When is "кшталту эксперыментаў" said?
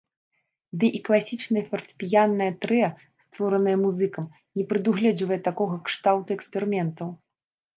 5.91-7.07